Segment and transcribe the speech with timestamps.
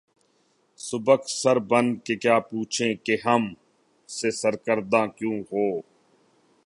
[0.79, 3.43] سبک سر بن کے کیا پوچھیں کہ’’ ہم
[4.09, 5.71] سے سر گراں کیوں ہو؟‘‘